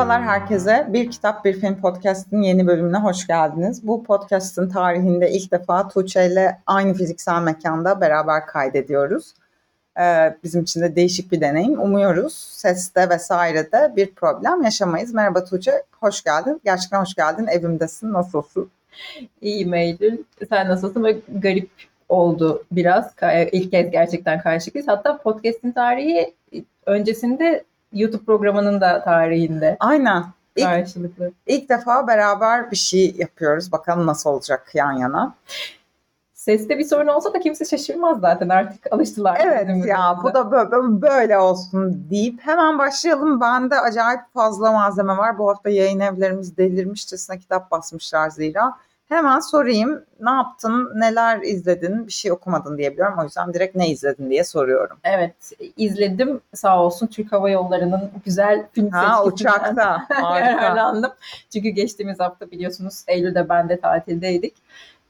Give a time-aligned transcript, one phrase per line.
[0.00, 0.86] Merhabalar herkese.
[0.88, 3.86] Bir Kitap Bir Film Podcast'ın yeni bölümüne hoş geldiniz.
[3.86, 9.34] Bu podcast'ın tarihinde ilk defa Tuğçe ile aynı fiziksel mekanda beraber kaydediyoruz.
[10.00, 11.80] Ee, bizim için de değişik bir deneyim.
[11.80, 15.14] Umuyoruz seste vesairede bir problem yaşamayız.
[15.14, 16.60] Merhaba Tuğçe, hoş geldin.
[16.64, 17.46] Gerçekten hoş geldin.
[17.46, 18.12] Evimdesin.
[18.12, 18.70] Nasılsın?
[19.40, 20.18] İyiyim Eylül.
[20.48, 21.02] Sen nasılsın?
[21.02, 21.70] Böyle garip
[22.08, 23.14] oldu biraz.
[23.52, 24.88] İlk kez gerçekten karşılıklıyız.
[24.88, 26.34] Hatta podcast'in tarihi
[26.86, 29.76] öncesinde YouTube programının da tarihinde.
[29.80, 30.24] Aynen.
[30.56, 31.32] İlk, karşılıklı.
[31.46, 33.72] İlk defa beraber bir şey yapıyoruz.
[33.72, 35.34] Bakalım nasıl olacak yan yana.
[36.34, 39.40] Seste bir sorun olsa da kimse şaşırmaz zaten artık alıştılar.
[39.44, 43.40] Evet ya bu da böyle, böyle olsun deyip hemen başlayalım.
[43.40, 45.38] Bende acayip fazla malzeme var.
[45.38, 48.76] Bu hafta yayın evlerimiz delirmişçesine kitap basmışlar zira.
[49.10, 53.18] Hemen sorayım ne yaptın, neler izledin, bir şey okumadın diyebiliyorum.
[53.18, 54.96] O yüzden direkt ne izledin diye soruyorum.
[55.04, 55.34] Evet
[55.76, 61.10] izledim sağ olsun Türk Hava Yolları'nın güzel film ha, uçakta yararlandım.
[61.52, 64.54] Çünkü geçtiğimiz hafta biliyorsunuz Eylül'de ben de tatildeydik.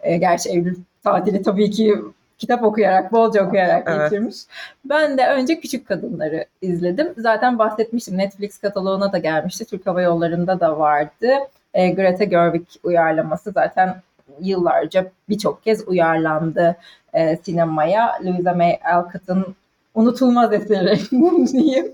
[0.01, 1.95] E, gerçi Eylül tatili tabii ki
[2.39, 4.11] kitap okuyarak, bolca okuyarak evet.
[4.11, 4.37] geçirmiş.
[4.85, 7.14] Ben de önce Küçük Kadınları izledim.
[7.17, 8.19] Zaten bahsetmiştim.
[8.19, 9.64] Netflix kataloğuna da gelmişti.
[9.64, 11.29] Türk Hava Yolları'nda da vardı.
[11.75, 14.03] E, Greta Gerwig uyarlaması zaten
[14.41, 16.77] yıllarca birçok kez uyarlandı
[17.13, 18.19] e, sinemaya.
[18.25, 19.55] Louisa May Alcott'ın
[19.95, 20.98] unutulmaz eseri
[21.53, 21.93] diyeyim.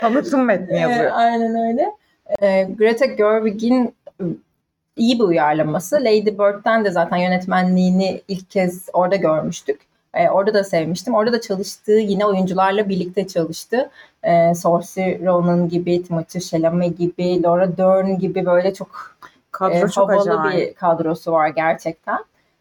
[0.00, 1.04] Tanıtım metni yazıyor.
[1.04, 1.92] E, aynen öyle.
[2.42, 3.94] E, Greta Gerwig'in
[4.96, 5.96] iyi bir uyarlaması.
[5.96, 9.80] Lady Bird'den de zaten yönetmenliğini ilk kez orada görmüştük.
[10.14, 11.14] E, orada da sevmiştim.
[11.14, 13.90] Orada da çalıştığı yine oyuncularla birlikte çalıştı.
[14.26, 19.16] E, Saoirse Ronan gibi, Timothée Chalamet gibi, Laura Dern gibi böyle çok,
[19.50, 20.68] Kadro e, çok havalı acayip.
[20.68, 22.18] bir kadrosu var gerçekten.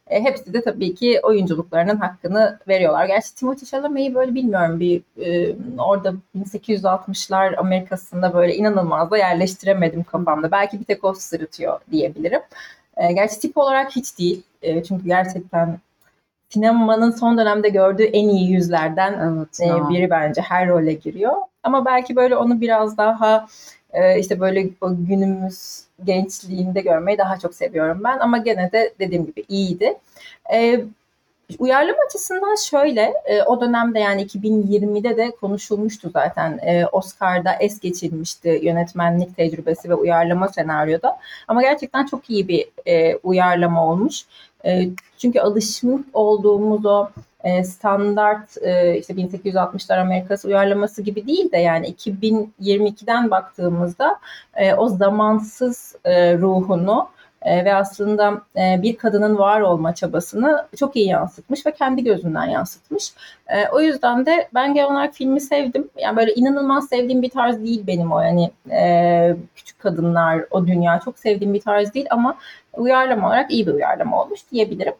[0.07, 3.05] E, hepsi de tabii ki oyunculuklarının hakkını veriyorlar.
[3.05, 10.51] Gerçi Timothée Chalamet'i böyle bilmiyorum bir e, orada 1860'lar Amerika'sında böyle inanılmaz da yerleştiremedim kafamda.
[10.51, 12.41] Belki bir tek o sırıtıyor diyebilirim.
[12.97, 14.43] E, gerçi tip olarak hiç değil.
[14.61, 15.79] E, çünkü gerçekten
[16.49, 21.33] sinemanın son dönemde gördüğü en iyi yüzlerden evet, e, biri bence her role giriyor.
[21.65, 23.47] Ama belki böyle onu biraz daha
[23.93, 28.19] e, işte böyle o günümüz gençliğinde görmeyi daha çok seviyorum ben.
[28.19, 29.93] Ama gene de dediğim gibi iyiydi.
[30.53, 30.85] E,
[31.59, 36.59] Uyarlama açısından şöyle, e, o dönemde yani 2020'de de konuşulmuştu zaten.
[36.65, 41.17] E, Oscar'da es geçilmişti yönetmenlik tecrübesi ve uyarlama senaryoda.
[41.47, 44.25] Ama gerçekten çok iyi bir e, uyarlama olmuş.
[44.65, 47.09] E, çünkü alışmış olduğumuz o
[47.45, 54.19] e, standart e, işte 1860'lar Amerikası uyarlaması gibi değil de yani 2022'den baktığımızda
[54.55, 57.09] e, o zamansız e, ruhunu
[57.41, 62.45] e, ve aslında e, bir kadının var olma çabasını çok iyi yansıtmış ve kendi gözünden
[62.45, 63.13] yansıtmış.
[63.47, 65.89] E, o yüzden de ben genel filmi sevdim.
[65.97, 70.99] Yani böyle inanılmaz sevdiğim bir tarz değil benim o yani e, küçük kadınlar o dünya
[71.05, 72.37] çok sevdiğim bir tarz değil ama
[72.73, 74.93] uyarlama olarak iyi bir uyarlama olmuş diyebilirim.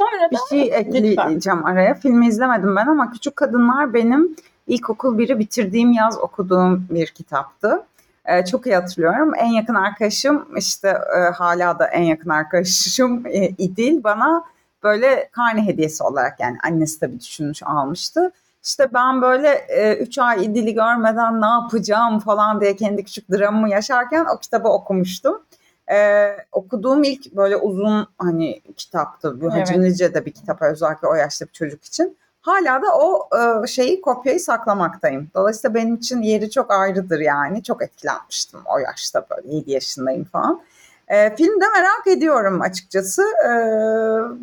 [0.00, 1.62] Sonra bir şey ekleyeceğim lütfen.
[1.62, 1.94] araya.
[1.94, 7.82] Filmi izlemedim ben ama Küçük Kadınlar benim ilkokul biri bitirdiğim yaz okuduğum bir kitaptı.
[8.24, 9.32] Ee, çok iyi hatırlıyorum.
[9.36, 14.44] En yakın arkadaşım işte e, hala da en yakın arkadaşım e, İdil bana
[14.82, 18.32] böyle karne hediyesi olarak yani annesi tabii düşünmüş almıştı.
[18.64, 19.66] İşte ben böyle
[20.00, 24.68] 3 e, ay İdil'i görmeden ne yapacağım falan diye kendi küçük dramımı yaşarken o kitabı
[24.68, 25.42] okumuştum.
[25.90, 29.40] Ee, okuduğum ilk böyle uzun hani kitaptı.
[29.40, 30.14] Bu evet.
[30.14, 32.16] De bir kitap özellikle o yaşta bir çocuk için.
[32.40, 35.30] Hala da o e, şeyi kopyayı saklamaktayım.
[35.34, 37.62] Dolayısıyla benim için yeri çok ayrıdır yani.
[37.62, 40.60] Çok etkilenmiştim o yaşta böyle 7 yaşındayım falan.
[41.10, 43.22] E, filmde merak ediyorum açıkçası.
[43.22, 43.50] E,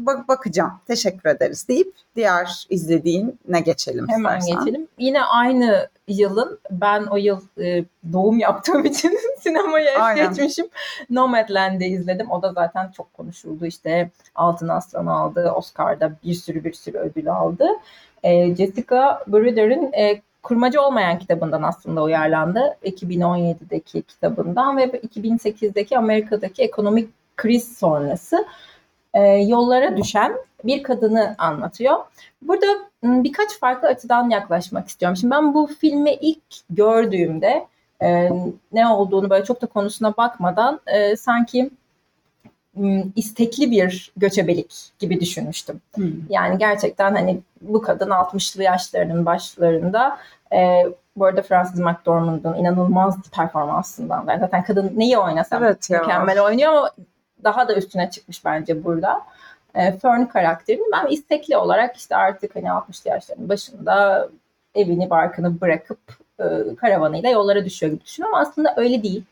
[0.05, 0.71] bak bakacağım.
[0.87, 4.65] Teşekkür ederiz deyip diğer izlediğin ne geçelim Hemen istersen.
[4.65, 4.87] geçelim.
[4.97, 10.65] Yine aynı yılın ben o yıl e, doğum yaptığım için sinemaya es geçmişim.
[11.09, 12.31] Nomadland'i izledim.
[12.31, 13.65] O da zaten çok konuşuldu.
[13.65, 15.51] İşte Altın Aslan aldı.
[15.51, 17.67] Oscar'da bir sürü bir sürü ödül aldı.
[18.23, 22.77] E, Jessica Bruder'in e, kurmacı olmayan kitabından aslında uyarlandı.
[22.83, 28.45] 2017'deki kitabından ve 2008'deki Amerika'daki ekonomik kriz sonrası
[29.13, 30.33] e, yollara düşen
[30.63, 31.95] bir kadını anlatıyor.
[32.41, 32.65] Burada
[33.03, 35.17] birkaç farklı açıdan yaklaşmak istiyorum.
[35.17, 37.67] Şimdi ben bu filmi ilk gördüğümde
[38.01, 38.29] e,
[38.71, 41.69] ne olduğunu böyle çok da konusuna bakmadan e, sanki
[43.15, 45.81] istekli bir göçebelik gibi düşünmüştüm.
[45.95, 46.11] Hmm.
[46.29, 50.17] Yani gerçekten hani bu kadın 60'lı yaşlarının başlarında
[50.53, 50.83] e,
[51.15, 54.25] bu arada Frances McDormand'ın inanılmaz performansından.
[54.27, 56.91] Yani zaten kadın neyi oynasa evet mükemmel oynuyor ama
[57.43, 59.21] daha da üstüne çıkmış bence burada.
[59.75, 64.29] E, Fern karakterini ben istekli olarak işte artık hani 60'lı yaşlarının başında
[64.75, 65.99] evini barkını bırakıp
[66.39, 66.45] e,
[66.75, 69.23] karavanıyla yollara düşüyor gibi düşün ama aslında öyle değil.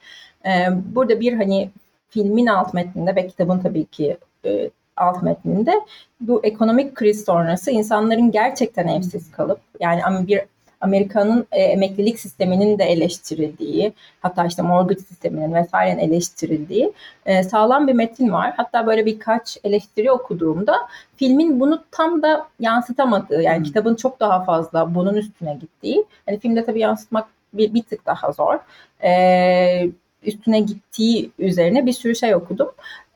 [0.46, 1.70] E, burada bir hani
[2.10, 5.74] filmin alt metninde ve kitabın tabii ki e, alt metninde
[6.22, 10.42] bu ekonomik kriz sonrası insanların gerçekten evsiz kalıp yani bir
[10.81, 16.94] Amerika'nın e, emeklilik sisteminin de eleştirildiği, hatta işte mortgage sisteminin vesairenin eleştirildiği
[17.25, 18.54] e, sağlam bir metin var.
[18.58, 20.75] Hatta böyle birkaç eleştiri okuduğumda
[21.16, 23.63] filmin bunu tam da yansıtamadığı, yani hmm.
[23.63, 28.31] kitabın çok daha fazla bunun üstüne gittiği, hani filmde tabii yansıtmak bir, bir tık daha
[28.31, 28.60] zor.
[29.04, 29.90] E,
[30.25, 32.72] üstüne gittiği üzerine bir sürü şey okudum.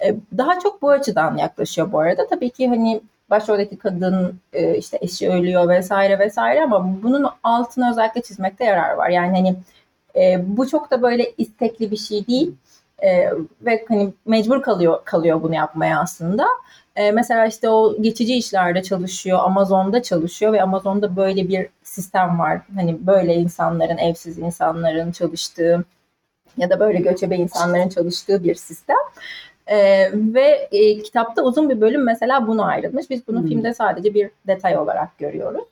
[0.05, 2.27] E, daha çok bu açıdan yaklaşıyor bu arada.
[2.27, 8.21] Tabii ki hani başroldeki kadın e, işte eşi ölüyor vesaire vesaire ama bunun altını özellikle
[8.21, 9.09] çizmekte yarar var.
[9.09, 9.55] Yani hani
[10.15, 12.55] e, bu çok da böyle istekli bir şey değil
[12.99, 16.47] e, ve hani mecbur kalıyor kalıyor bunu yapmaya aslında.
[16.95, 22.61] E, mesela işte o geçici işlerde çalışıyor, Amazon'da çalışıyor ve Amazon'da böyle bir sistem var.
[22.75, 25.85] Hani böyle insanların, evsiz insanların çalıştığı
[26.57, 28.97] ya da böyle göçebe insanların çalıştığı bir sistem.
[29.67, 33.09] Ee, ve e, kitapta uzun bir bölüm mesela bunu ayrılmış.
[33.09, 33.47] Biz bunu hmm.
[33.47, 35.63] filmde sadece bir detay olarak görüyoruz.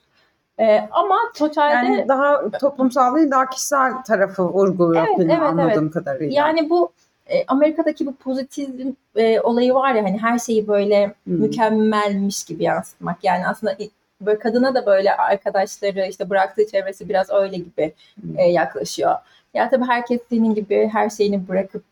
[0.59, 1.75] Ee, ama totalde...
[1.75, 5.93] Yani daha toplumsal değil daha kişisel tarafı vurguluyor evet, film evet, anladığım evet.
[5.93, 6.33] kadarıyla.
[6.35, 6.91] Yani bu
[7.29, 11.33] e, Amerika'daki bu pozitivizm e, olayı var ya hani her şeyi böyle hmm.
[11.33, 13.23] mükemmelmiş gibi yansıtmak.
[13.23, 13.77] Yani aslında
[14.21, 18.39] böyle kadına da böyle arkadaşları işte bıraktığı çevresi biraz öyle gibi hmm.
[18.39, 19.15] e, yaklaşıyor.
[19.57, 21.83] Ya tabii herkes senin gibi her şeyini bırakıp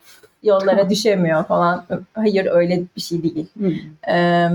[0.43, 1.85] yollara düşemiyor falan.
[2.13, 3.47] Hayır öyle bir şey değil.
[4.07, 4.49] Ee,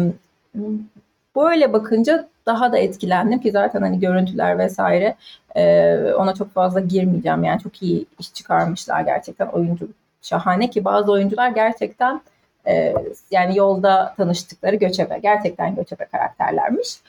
[1.36, 5.16] böyle bakınca daha da etkilendim ki zaten hani görüntüler vesaire
[5.56, 7.44] e, ona çok fazla girmeyeceğim.
[7.44, 9.88] Yani çok iyi iş çıkarmışlar gerçekten oyuncu
[10.22, 12.20] şahane ki bazı oyuncular gerçekten
[12.66, 12.94] e,
[13.30, 17.00] yani yolda tanıştıkları göçebe gerçekten göçebe karakterlermiş.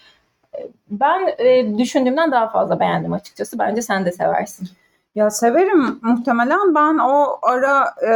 [0.89, 3.59] Ben e, düşündüğümden daha fazla beğendim açıkçası.
[3.59, 4.69] Bence sen de seversin.
[5.15, 6.75] Ya severim muhtemelen.
[6.75, 8.11] Ben o ara e,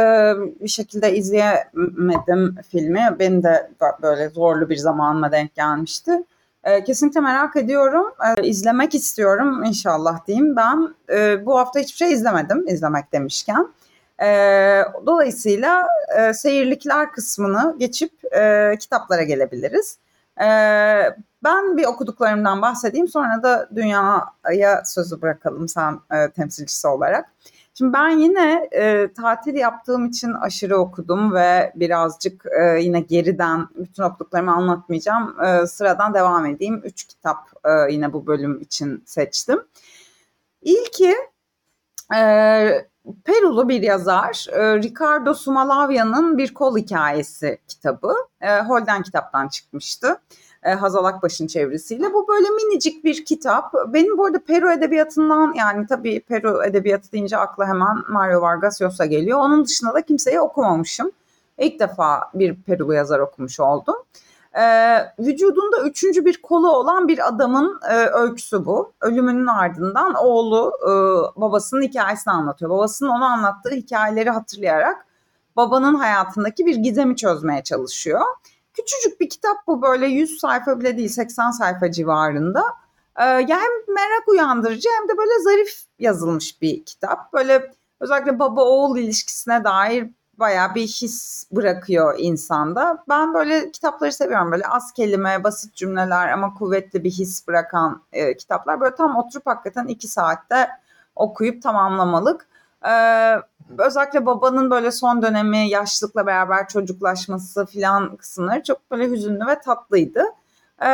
[0.60, 3.16] bir şekilde izleyemedim filmi.
[3.18, 3.70] Beni de
[4.02, 6.12] böyle zorlu bir zamanla denk gelmişti.
[6.64, 8.06] E, kesinlikle merak ediyorum.
[8.38, 10.56] E, izlemek istiyorum inşallah diyeyim.
[10.56, 13.68] Ben e, bu hafta hiçbir şey izlemedim izlemek demişken.
[14.22, 14.28] E,
[15.06, 15.86] dolayısıyla
[16.18, 19.98] e, seyirlikler kısmını geçip e, kitaplara gelebiliriz.
[20.40, 20.46] E,
[21.44, 27.32] ben bir okuduklarımdan bahsedeyim sonra da dünyaya sözü bırakalım sen e, temsilcisi olarak.
[27.78, 34.02] Şimdi ben yine e, tatil yaptığım için aşırı okudum ve birazcık e, yine geriden bütün
[34.02, 35.36] okuduklarımı anlatmayacağım.
[35.44, 36.80] E, sıradan devam edeyim.
[36.84, 39.62] Üç kitap e, yine bu bölüm için seçtim.
[40.62, 41.14] İlki
[42.16, 42.20] e,
[43.24, 48.14] Perulu bir yazar e, Ricardo Sumalavya'nın Bir Kol Hikayesi kitabı.
[48.40, 50.18] E, Holden kitaptan çıkmıştı.
[50.62, 52.12] E, Hazal Akbaş'ın çevresiyle.
[52.12, 53.74] Bu böyle minicik bir kitap.
[53.88, 59.06] Benim bu arada Peru edebiyatından yani tabii Peru edebiyatı deyince akla hemen Mario Vargas Llosa
[59.06, 59.38] geliyor.
[59.38, 61.10] Onun dışında da kimseyi okumamışım.
[61.58, 63.96] İlk defa bir Perulu yazar okumuş oldum.
[64.58, 68.92] Ee, vücudunda üçüncü bir kolu olan bir adamın e, öyküsü bu.
[69.00, 70.90] Ölümünün ardından oğlu e,
[71.40, 72.70] babasının hikayesini anlatıyor.
[72.70, 75.06] Babasının ona anlattığı hikayeleri hatırlayarak
[75.56, 78.20] babanın hayatındaki bir gizemi çözmeye çalışıyor.
[78.74, 82.64] Küçücük bir kitap bu böyle 100 sayfa bile değil 80 sayfa civarında.
[83.18, 87.32] Ee, ya hem merak uyandırıcı hem de böyle zarif yazılmış bir kitap.
[87.32, 93.04] Böyle özellikle baba oğul ilişkisine dair baya bir his bırakıyor insanda.
[93.08, 94.52] Ben böyle kitapları seviyorum.
[94.52, 98.80] Böyle az kelime, basit cümleler ama kuvvetli bir his bırakan e, kitaplar.
[98.80, 100.68] Böyle tam oturup hakikaten iki saatte
[101.16, 102.46] okuyup tamamlamalık.
[102.88, 103.36] Ee,
[103.78, 110.24] özellikle babanın böyle son dönemi yaşlılıkla beraber çocuklaşması filan kısımları çok böyle hüzünlü ve tatlıydı.
[110.82, 110.88] Ee,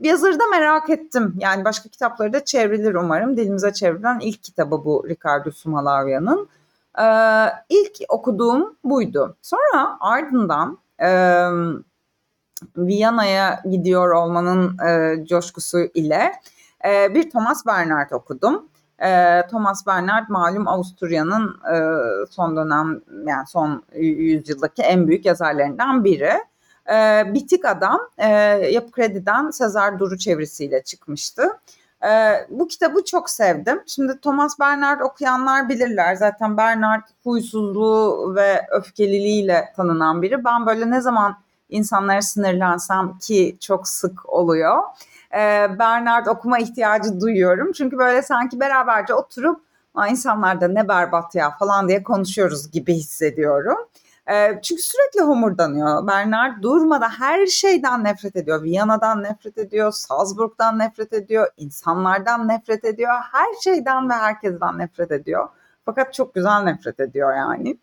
[0.00, 1.34] yazarı da merak ettim.
[1.38, 3.36] Yani başka kitapları da çevrilir umarım.
[3.36, 6.48] Dilimize çevrilen ilk kitabı bu Ricardo Sumalavya'nın.
[7.00, 7.04] Ee,
[7.68, 9.36] ilk okuduğum buydu.
[9.42, 11.08] Sonra ardından e,
[12.76, 16.32] Viyana'ya gidiyor olmanın e, coşkusu ile
[16.84, 18.68] e, bir Thomas Bernhard okudum.
[18.98, 21.76] E, Thomas Bernhard malum Avusturya'nın e,
[22.30, 26.32] son dönem yani son yüzyıldaki en büyük yazarlarından biri.
[26.92, 28.28] E, Bitik Adam e,
[28.72, 31.42] Yapı Kredi'den Sezar Duru çevirisiyle çıkmıştı.
[32.04, 32.10] E,
[32.50, 33.82] bu kitabı çok sevdim.
[33.86, 36.14] Şimdi Thomas Bernhard okuyanlar bilirler.
[36.14, 40.44] Zaten Bernhard huysuzluğu ve öfkeliliğiyle tanınan biri.
[40.44, 41.36] Ben böyle ne zaman
[41.68, 44.82] insanlara sinirlensem ki çok sık oluyor
[45.34, 45.38] e,
[45.78, 47.72] Bernard okuma ihtiyacı duyuyorum.
[47.72, 49.60] Çünkü böyle sanki beraberce oturup
[50.10, 53.78] insanlar da ne berbat ya falan diye konuşuyoruz gibi hissediyorum.
[54.32, 56.06] E, çünkü sürekli homurdanıyor.
[56.06, 58.62] Bernard durmadan her şeyden nefret ediyor.
[58.62, 65.48] Viyana'dan nefret ediyor, Salzburg'dan nefret ediyor, insanlardan nefret ediyor, her şeyden ve herkesten nefret ediyor.
[65.84, 67.78] Fakat çok güzel nefret ediyor yani.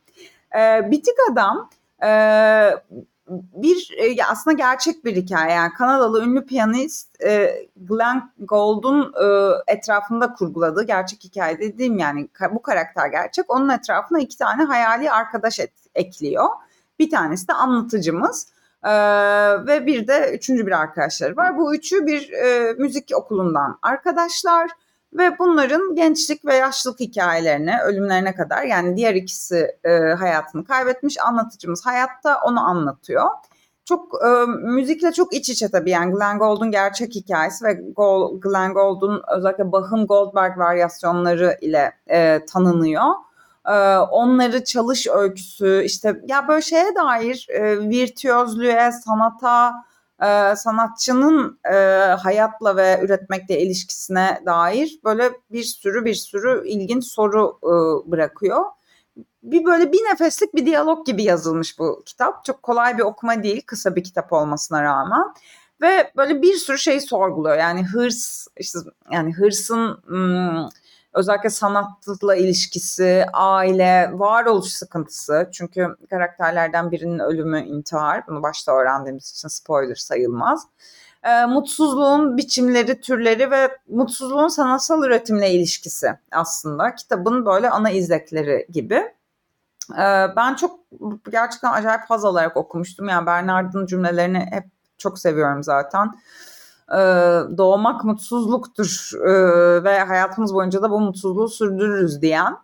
[0.57, 1.69] E, Bitik Adam
[2.03, 2.09] e,
[3.29, 5.53] bir e, aslında gerçek bir hikaye.
[5.53, 9.27] Yani Kanadalı ünlü piyanist e, Glenn Gould'un e,
[9.67, 13.45] etrafında kurguladığı gerçek hikaye dediğim yani bu karakter gerçek.
[13.47, 16.47] Onun etrafına iki tane hayali arkadaş et, ekliyor.
[16.99, 18.47] Bir tanesi de anlatıcımız.
[18.83, 18.89] Ee,
[19.67, 21.57] ve bir de üçüncü bir arkadaşları var.
[21.57, 24.71] Bu üçü bir e, müzik okulundan arkadaşlar
[25.13, 31.85] ve bunların gençlik ve yaşlılık hikayelerini ölümlerine kadar yani diğer ikisi e, hayatını kaybetmiş anlatıcımız
[31.85, 33.25] hayatta onu anlatıyor.
[33.85, 38.73] Çok e, müzikle çok iç içe tabii yani Glenn Gould'un gerçek hikayesi ve Gold, Glenn
[38.73, 43.05] Gould'un özellikle Bach'ın Goldberg varyasyonları ile e, tanınıyor.
[43.67, 49.73] E, onları çalış öyküsü işte ya böyle şeye dair e, virtüözlüğe, sanata,
[50.23, 51.75] e, sanatçının e,
[52.23, 57.71] hayatla ve üretmekle ilişkisine dair böyle bir sürü bir sürü ilginç soru e,
[58.11, 58.65] bırakıyor.
[59.43, 62.45] Bir böyle bir nefeslik bir diyalog gibi yazılmış bu kitap.
[62.45, 65.23] Çok kolay bir okuma değil, kısa bir kitap olmasına rağmen.
[65.81, 67.57] Ve böyle bir sürü şey sorguluyor.
[67.57, 68.79] Yani hırs, işte
[69.11, 70.69] yani hırsın hmm,
[71.17, 75.49] özellikle sanatla ilişkisi, aile, varoluş sıkıntısı.
[75.53, 78.27] Çünkü karakterlerden birinin ölümü intihar.
[78.27, 80.67] Bunu başta öğrendiğimiz için spoiler sayılmaz.
[81.23, 86.95] E, mutsuzluğun biçimleri, türleri ve mutsuzluğun sanatsal üretimle ilişkisi aslında.
[86.95, 89.13] Kitabın böyle ana izlekleri gibi.
[89.91, 90.79] E, ben çok
[91.31, 93.09] gerçekten acayip haz alarak okumuştum.
[93.09, 94.63] Yani Bernard'ın cümlelerini hep
[94.97, 96.11] çok seviyorum zaten
[97.57, 99.11] doğmak mutsuzluktur
[99.83, 102.57] ve hayatımız boyunca da bu mutsuzluğu sürdürürüz diyen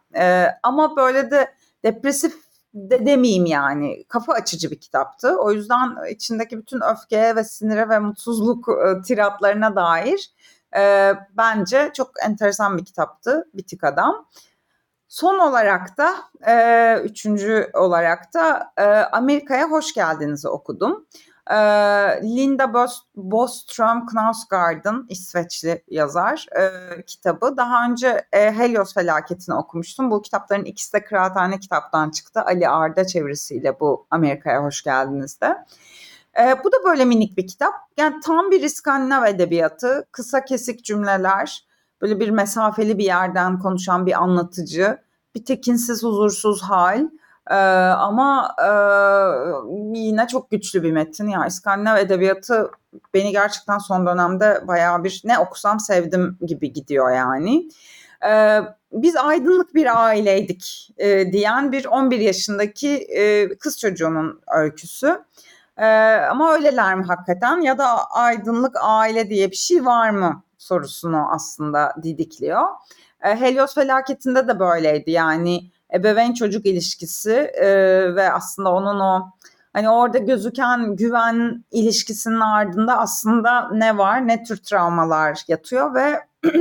[0.63, 1.53] ama böyle de
[1.84, 5.38] depresif de demeyeyim yani kafa açıcı bir kitaptı.
[5.39, 8.68] O yüzden içindeki bütün öfkeye ve sinire ve mutsuzluk
[9.06, 10.32] tiratlarına dair
[11.38, 14.25] bence çok enteresan bir kitaptı Bitik Adam.
[15.08, 16.13] Son olarak da
[17.00, 18.74] üçüncü olarak da
[19.12, 21.06] Amerika'ya hoş geldinizi okudum.
[22.24, 22.74] Linda
[23.16, 27.58] Bostrom Knausgaard'ın İsveçli yazar e, kitabı.
[27.58, 30.12] Daha önce e, Helios felaketini okumuştum.
[30.12, 32.42] Bu kitapların ikisi de Kıraathane kitaptan çıktı.
[32.42, 35.66] Ali Arda çevirisiyle bu Amerika'ya hoş geldiniz de.
[36.40, 37.74] E, bu da böyle minik bir kitap.
[37.98, 40.08] Yani tam bir İskandinav edebiyatı.
[40.12, 41.68] Kısa kesik cümleler,
[42.02, 44.98] böyle bir mesafeli bir yerden konuşan bir anlatıcı,
[45.36, 47.08] bir tekinsiz huzursuz hal
[47.52, 48.70] ee, ama e,
[50.00, 51.28] yine çok güçlü bir metin.
[51.28, 52.72] Yani İskandinav edebiyatı
[53.14, 57.70] beni gerçekten son dönemde bayağı bir ne okusam sevdim gibi gidiyor yani.
[58.26, 58.60] Ee,
[58.92, 65.24] biz aydınlık bir aileydik e, diyen bir 11 yaşındaki e, kız çocuğunun öyküsü.
[65.78, 65.86] E,
[66.32, 71.96] ama öyleler mi hakikaten ya da aydınlık aile diye bir şey var mı sorusunu aslında
[72.04, 72.62] didikliyor.
[73.22, 77.68] E, Helios felaketinde de böyleydi yani ebeveyn çocuk ilişkisi e,
[78.16, 79.32] ve aslında onun o
[79.74, 86.20] hani orada gözüken güven ilişkisinin ardında aslında ne var ne tür travmalar yatıyor ve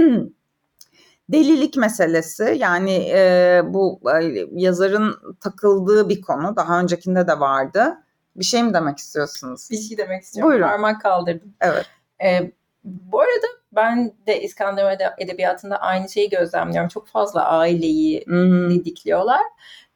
[1.32, 7.98] delilik meselesi yani e, bu e, yazarın takıldığı bir konu daha öncekinde de vardı.
[8.36, 9.68] Bir şey mi demek istiyorsunuz?
[9.70, 10.50] Bir şey demek istiyorum.
[10.50, 10.68] Buyurun.
[10.68, 11.54] Parmak kaldırdım.
[11.60, 11.86] Evet.
[12.24, 12.52] E,
[12.84, 16.88] bu arada ben de İskandinav edebiyatında aynı şeyi gözlemliyorum.
[16.88, 18.70] Çok fazla aileyi hmm.
[18.70, 19.40] didikliyorlar.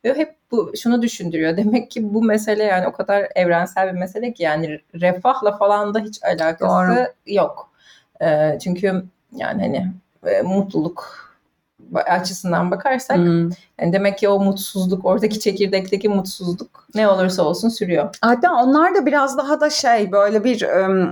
[0.04, 1.56] Ve hep bu şunu düşündürüyor.
[1.56, 5.98] Demek ki bu mesele yani o kadar evrensel bir mesele ki yani refahla falan da
[5.98, 7.06] hiç alakası Doğru.
[7.26, 7.72] yok.
[8.22, 9.92] E, çünkü yani hani
[10.26, 11.25] e, mutluluk
[11.94, 13.50] açısından bakarsak hmm.
[13.80, 18.14] yani demek ki o mutsuzluk oradaki çekirdekteki mutsuzluk ne olursa olsun sürüyor.
[18.20, 20.60] Hatta onlar da biraz daha da şey böyle bir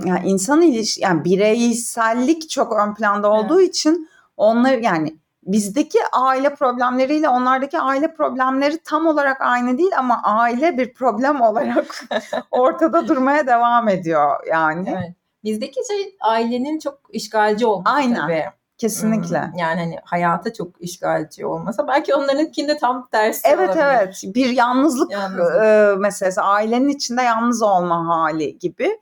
[0.07, 3.69] yani insan iliş yani bireysellik çok ön planda olduğu evet.
[3.69, 5.15] için onlar yani
[5.45, 12.05] bizdeki aile problemleriyle onlardaki aile problemleri tam olarak aynı değil ama aile bir problem olarak
[12.51, 14.89] ortada durmaya devam ediyor yani.
[14.89, 15.13] Evet.
[15.43, 18.15] Bizdeki şey ailenin çok işgalci olması Aynen.
[18.15, 18.45] tabii.
[18.77, 19.41] Kesinlikle.
[19.41, 23.85] Hmm, yani hani hayata çok işgalci olmasa belki onlarınkinde tam tersi Evet olabilir.
[23.85, 25.63] evet bir yalnızlık, yalnızlık.
[25.63, 28.99] E, meselesi ailenin içinde yalnız olma hali gibi.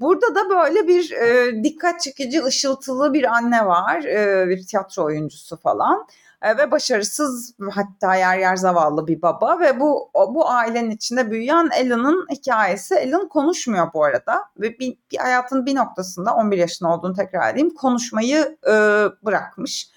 [0.00, 5.56] Burada da böyle bir e, dikkat çekici ışıltılı bir anne var e, bir tiyatro oyuncusu
[5.56, 6.06] falan
[6.42, 11.68] e, ve başarısız hatta yer yer zavallı bir baba ve bu bu ailenin içinde büyüyen
[11.76, 12.94] Ellen'ın hikayesi.
[12.94, 17.74] Ellen konuşmuyor bu arada ve bir, bir hayatın bir noktasında 11 yaşında olduğunu tekrar edeyim
[17.74, 18.72] konuşmayı e,
[19.24, 19.90] bırakmış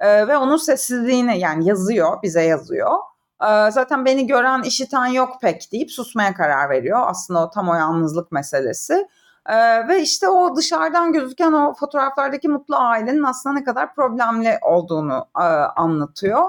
[0.00, 2.98] e, ve onun sessizliğini yani yazıyor bize yazıyor.
[3.42, 7.02] Ee, zaten beni gören, işiten yok pek deyip susmaya karar veriyor.
[7.06, 9.08] Aslında o tam o yalnızlık meselesi.
[9.48, 15.26] Ee, ve işte o dışarıdan gözüken o fotoğraflardaki mutlu ailenin aslında ne kadar problemli olduğunu
[15.38, 15.42] e,
[15.76, 16.48] anlatıyor.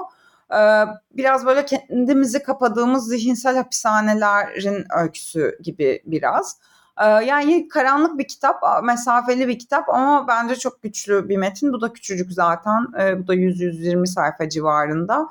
[0.54, 6.56] Ee, biraz böyle kendimizi kapadığımız zihinsel hapishanelerin öyküsü gibi biraz.
[7.00, 11.72] Ee, yani karanlık bir kitap, mesafeli bir kitap ama bence çok güçlü bir metin.
[11.72, 12.86] Bu da küçücük zaten.
[13.00, 15.28] Ee, bu da 100-120 sayfa civarında.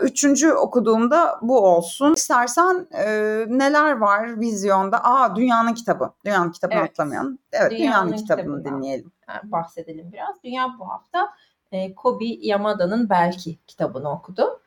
[0.00, 2.14] Üçüncü okuduğumda bu olsun.
[2.14, 3.06] İstersen e,
[3.48, 5.04] neler var vizyonda?
[5.04, 6.10] Aa Dünyanın Kitabı.
[6.24, 6.90] Dünyanın Kitabını evet.
[6.90, 7.38] atlamayalım.
[7.52, 9.12] Evet Dünyanın, Dünyanın Kitabını dinleyelim.
[9.44, 10.42] Bahsedelim biraz.
[10.44, 11.28] Dünya bu hafta
[11.72, 14.60] e, Kobi Yamada'nın Belki kitabını okudu.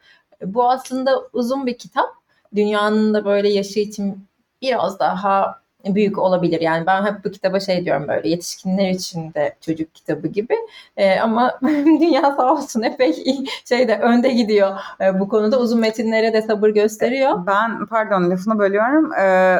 [0.46, 2.10] Bu aslında uzun bir kitap.
[2.56, 4.28] Dünyanın da böyle yaşı için
[4.62, 6.62] biraz daha büyük olabilir.
[6.62, 10.56] Yani ben hep bu kitaba şey diyorum böyle yetişkinler için de çocuk kitabı gibi.
[10.98, 13.24] E, ama dünya sağ olsun epey
[13.66, 14.78] şeyde önde gidiyor.
[15.02, 17.48] E, bu konuda uzun metinlere de sabır gösteriyor.
[17.48, 19.14] Ben pardon lafını bölüyorum.
[19.14, 19.58] E,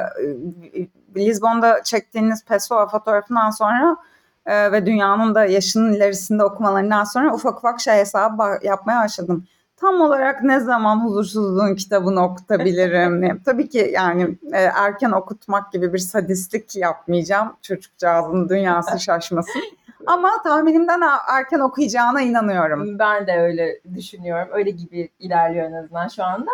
[1.18, 3.98] Lizbon'da çektiğiniz Pessoa fotoğrafından sonra
[4.46, 9.46] e, ve dünyanın da yaşının ilerisinde okumalarından sonra ufak ufak şey hesabı yapmaya başladım
[9.82, 13.42] tam olarak ne zaman huzursuzluğun kitabını okutabilirim?
[13.46, 17.56] Tabii ki yani e, erken okutmak gibi bir sadistlik yapmayacağım.
[17.62, 19.62] Çocukcağızın dünyası şaşmasın.
[20.06, 21.02] Ama tahminimden
[21.38, 23.00] erken okuyacağına inanıyorum.
[23.00, 24.50] Ben de öyle düşünüyorum.
[24.54, 26.52] Öyle gibi ilerliyor en azından şu anda.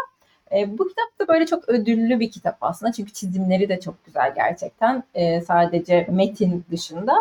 [0.51, 2.91] E, bu kitap da böyle çok ödüllü bir kitap aslında.
[2.91, 5.03] Çünkü çizimleri de çok güzel gerçekten.
[5.13, 7.15] E, sadece metin dışında.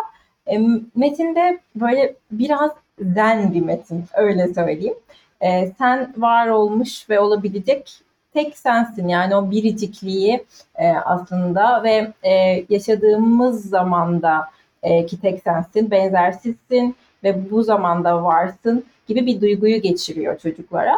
[0.46, 0.58] E,
[0.96, 2.70] metinde böyle biraz
[3.14, 4.96] zen bir metin öyle söyleyeyim
[5.44, 8.00] e, sen var olmuş ve olabilecek
[8.34, 9.08] tek sensin.
[9.08, 10.44] Yani o biricikliği
[10.76, 14.48] e, aslında ve e, yaşadığımız zamanda
[14.82, 20.96] e, ki tek sensin, benzersizsin ve bu zamanda varsın gibi bir duyguyu geçiriyor çocuklara.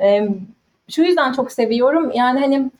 [0.00, 0.28] E,
[0.90, 2.10] şu yüzden çok seviyorum.
[2.14, 2.70] Yani hani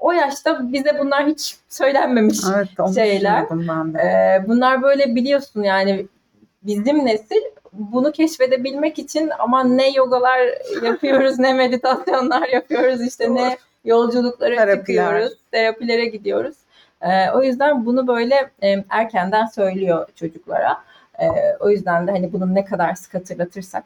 [0.00, 3.46] o yaşta bize bunlar hiç söylenmemiş evet, şeyler.
[3.50, 3.98] Ben de.
[3.98, 6.06] E, bunlar böyle biliyorsun yani
[6.66, 7.40] bizim nesil
[7.72, 10.40] bunu keşfedebilmek için ama ne yogalar
[10.82, 14.76] yapıyoruz ne meditasyonlar yapıyoruz işte ne yolculuklara Terapiler.
[14.76, 16.56] çıkıyoruz, terapilere gidiyoruz.
[17.02, 20.76] Ee, o yüzden bunu böyle e, erkenden söylüyor çocuklara.
[21.18, 21.26] E,
[21.60, 23.84] o yüzden de hani bunu ne kadar sık hatırlatırsak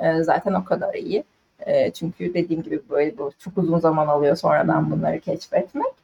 [0.00, 1.24] e, zaten o kadar iyi.
[1.66, 6.01] E, çünkü dediğim gibi böyle bu çok uzun zaman alıyor sonradan bunları keşfetmek.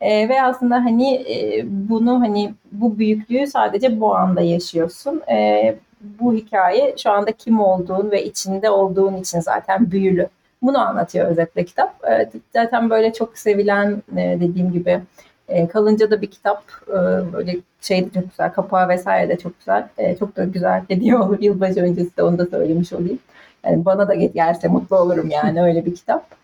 [0.00, 5.22] E, ve aslında hani e, bunu hani bu büyüklüğü sadece bu anda yaşıyorsun.
[5.30, 5.74] E,
[6.20, 10.28] bu hikaye şu anda kim olduğun ve içinde olduğun için zaten büyülü.
[10.62, 12.04] Bunu anlatıyor özetle kitap.
[12.10, 15.00] Ee, zaten böyle çok sevilen e, dediğim gibi
[15.48, 16.92] e, kalınca da bir kitap e,
[17.32, 21.38] böyle şey de çok güzel kapağı vesaire de çok güzel çok da güzel hediye olur
[21.40, 23.18] yılbaşı öncesi de onu da söylemiş olayım.
[23.64, 26.39] Yani bana da gelse mutlu olurum yani öyle bir kitap.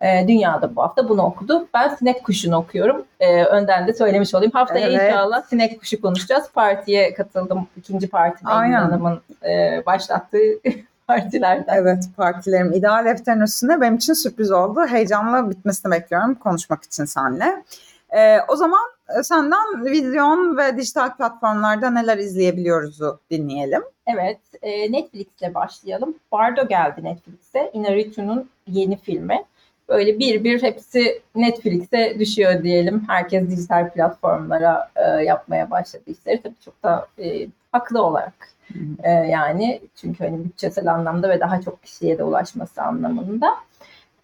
[0.00, 1.68] E, dünyada bu hafta bunu okudu.
[1.74, 3.04] Ben sinek kuşunu okuyorum.
[3.20, 4.52] E, önden de söylemiş olayım.
[4.52, 5.02] Haftaya evet.
[5.02, 6.44] inşallah sinek kuşu konuşacağız.
[6.54, 7.66] Partiye katıldım.
[7.76, 8.80] İkinci parti Aynen.
[8.80, 10.38] Hanım'ın e, başlattığı
[11.06, 11.74] partilerden.
[11.74, 14.86] Evet partilerim ideal defterin üstünde benim için sürpriz oldu.
[14.86, 17.62] Heyecanla bitmesini bekliyorum konuşmak için seninle.
[18.16, 18.82] Ee, o zaman
[19.18, 23.82] e, senden vizyon ve dijital platformlarda neler izleyebiliyoruzu dinleyelim.
[24.06, 26.14] Evet, e, Netflix'le başlayalım.
[26.32, 27.70] Bardo geldi Netflix'e.
[27.72, 29.44] Inarritu'nun yeni filmi
[29.92, 33.04] böyle bir bir hepsi Netflix'e düşüyor diyelim.
[33.08, 36.42] Herkes dijital platformlara e, yapmaya başladı işleri.
[36.42, 38.52] Tabii çok da e, haklı olarak
[39.02, 43.54] e, yani çünkü hani bütçesel anlamda ve daha çok kişiye de ulaşması anlamında.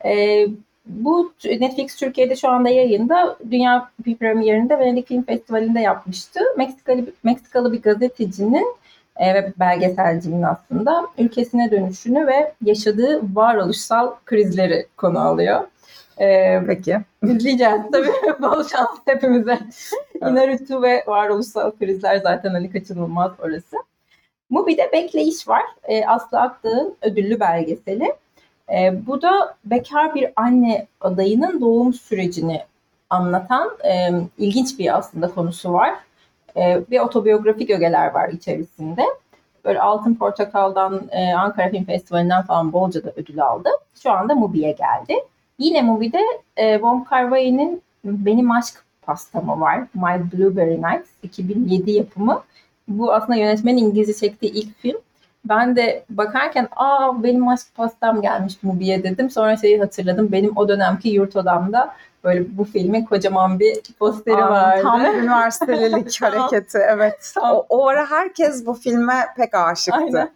[0.05, 0.47] E,
[0.87, 6.41] bu Netflix Türkiye'de şu anda yayında Dünya premierinde Venedik Film Festivali'nde yapmıştı.
[6.57, 8.77] Meksikalı, Meksikalı bir gazetecinin
[9.21, 15.61] ve belgeselcinin aslında ülkesine dönüşünü ve yaşadığı varoluşsal krizleri konu alıyor.
[16.21, 16.99] Ee, Peki.
[17.23, 18.13] İzleyeceğiz tabii.
[18.43, 19.59] Bol şans hepimize.
[20.15, 23.77] Inarutu ve varoluşsal krizler zaten hani kaçınılmaz orası.
[24.51, 25.63] Mubi'de Bekleyiş var.
[25.85, 28.15] Ee, Aslı Akdağ'ın ödüllü belgeseli.
[28.73, 32.61] Ee, bu da bekar bir anne adayının doğum sürecini
[33.11, 35.95] anlatan e, ilginç bir aslında konusu var
[36.57, 39.03] e, bir otobiyografik ögeler var içerisinde.
[39.65, 43.69] Böyle Altın Portakal'dan, e, Ankara Film Festivali'nden falan bolca da ödül aldı.
[44.03, 45.15] Şu anda Mubi'ye geldi.
[45.59, 46.21] Yine Mubi'de
[46.57, 47.31] e, Von kar
[48.05, 49.79] Benim Aşk Pastamı var.
[49.95, 52.43] My Blueberry Nights 2007 yapımı.
[52.89, 54.97] Bu aslında yönetmenin İngilizce çektiği ilk film.
[55.45, 59.31] Ben de bakarken aa benim aşk pastam gelmiş Mubi'ye dedim.
[59.31, 60.33] Sonra şeyi hatırladım.
[60.33, 64.83] Benim o dönemki yurt odamda Böyle bu filmin kocaman bir posteri Aa, vardı.
[64.83, 67.33] Tam üniversitelilik hareketi evet.
[67.35, 67.57] Tam.
[67.57, 69.99] O, o ara herkes bu filme pek aşıktı.
[70.01, 70.31] Aynen.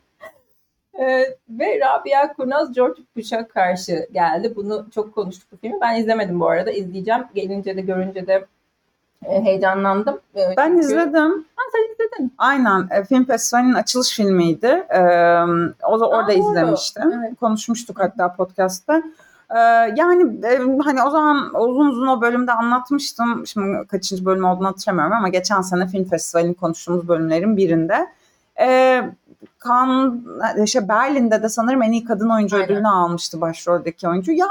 [1.01, 4.53] Ee, ve Rabia Kurnaz George Bush'a karşı geldi.
[4.57, 5.79] Bunu çok konuştuk bu filmi.
[5.81, 6.71] Ben izlemedim bu arada.
[6.71, 7.25] İzleyeceğim.
[7.35, 8.45] Gelince de görünce de
[9.27, 10.21] e, heyecanlandım.
[10.37, 11.47] E, Ben çünkü- izledim.
[11.57, 12.35] Ha, sen izledin.
[12.39, 12.89] Aynen.
[12.91, 14.67] E, Film Festivali'nin açılış filmiydi.
[14.91, 15.01] E,
[15.87, 17.13] o da orada Aa, izlemiştim.
[17.13, 17.41] Evet.
[17.41, 19.03] Konuşmuştuk hatta podcast'ta.
[19.55, 19.59] E,
[19.97, 23.47] yani e, hani o zaman uzun uzun o bölümde anlatmıştım.
[23.47, 28.07] Şimdi kaçıncı bölüm olduğunu hatırlamıyorum ama geçen sene Film Festivali'nin konuştuğumuz bölümlerin birinde.
[28.61, 29.01] E,
[29.59, 30.23] kan,
[30.65, 32.69] işte Berlin'de de sanırım en iyi kadın oyuncu Aynen.
[32.69, 34.33] ödülünü almıştı başroldeki oyuncu.
[34.33, 34.49] Ya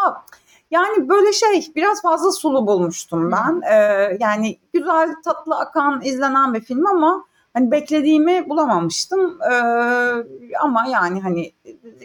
[0.72, 3.62] yani böyle şey biraz fazla sulu bulmuştum ben.
[3.72, 3.76] E,
[4.20, 9.40] yani güzel, tatlı akan, izlenen bir film ama hani beklediğimi bulamamıştım.
[9.52, 9.56] Ee,
[10.62, 11.52] ama yani hani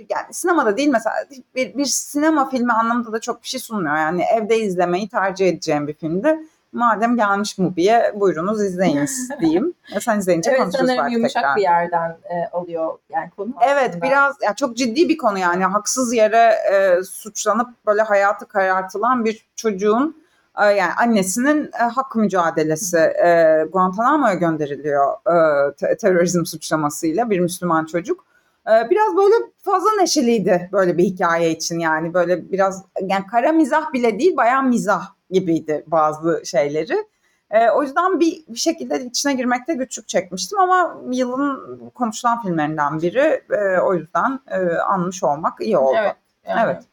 [0.08, 1.14] yani sinemada değil mesela
[1.54, 3.96] bir, bir sinema filmi anlamında da çok bir şey sunmuyor.
[3.96, 6.38] Yani evde izlemeyi tercih edeceğim bir filmdi.
[6.72, 9.74] Madem gelmiş Mubi'ye buyurunuz izleyiniz diyeyim.
[9.96, 11.56] E sen izleyince Evet konuşuruz sanırım belki yumuşak tekrar.
[11.56, 13.50] bir yerden e, alıyor yani konu.
[13.68, 14.02] Evet aslında.
[14.04, 19.46] biraz ya çok ciddi bir konu yani haksız yere e, suçlanıp böyle hayatı karartılan bir
[19.56, 20.25] çocuğun e,
[20.64, 28.26] yani annesinin e, hak mücadelesi e, Guantanamo'ya gönderiliyor e, te- terörizm suçlamasıyla bir Müslüman çocuk.
[28.66, 33.92] E, biraz böyle fazla neşeliydi böyle bir hikaye için yani böyle biraz yani kara mizah
[33.92, 37.06] bile değil bayağı mizah gibiydi bazı şeyleri.
[37.50, 43.42] E, o yüzden bir, bir şekilde içine girmekte güçlük çekmiştim ama yılın konuşulan filmlerinden biri.
[43.50, 45.96] E, o yüzden e, anmış olmak iyi oldu.
[46.00, 46.16] Evet.
[46.48, 46.84] Yani Evet.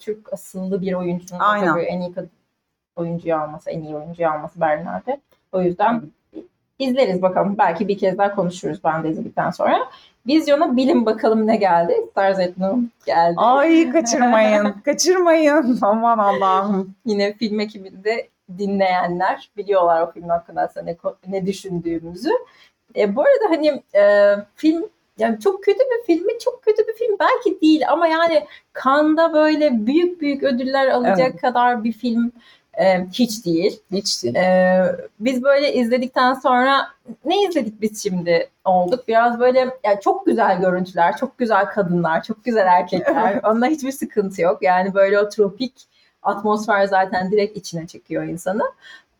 [0.00, 1.68] Türk asıllı bir oyuncunun Aynen.
[1.68, 2.30] tabii en iyi kadın
[2.98, 5.20] oyuncuyu alması, en iyi oyuncuyu alması Berlin'de.
[5.52, 6.02] O yüzden
[6.78, 7.54] izleriz bakalım.
[7.58, 9.78] Belki bir kez daha konuşuruz ben de izledikten sonra.
[10.26, 11.96] Vizyona bilin bakalım ne geldi.
[12.10, 13.34] Stars at Noon geldi.
[13.36, 15.78] Ay kaçırmayın, kaçırmayın.
[15.82, 16.94] Aman Allah'ım.
[17.04, 20.96] Yine film ekibinde dinleyenler biliyorlar o film hakkında aslında ne,
[21.28, 22.30] ne düşündüğümüzü.
[22.96, 24.84] E, bu arada hani e, film
[25.18, 26.32] yani çok kötü bir film mi?
[26.44, 28.46] Çok kötü bir film belki değil ama yani
[28.84, 32.32] Cannes'da böyle büyük büyük ödüller alacak kadar bir film
[32.78, 33.80] e, hiç değil.
[33.92, 34.34] Hiç değil.
[34.34, 36.88] Ee, biz böyle izledikten sonra
[37.24, 39.08] ne izledik biz şimdi olduk?
[39.08, 43.40] Biraz böyle yani çok güzel görüntüler, çok güzel kadınlar, çok güzel erkekler.
[43.44, 44.62] Onunla hiçbir sıkıntı yok.
[44.62, 45.74] Yani böyle o tropik
[46.22, 48.62] atmosfer zaten direkt içine çekiyor insanı.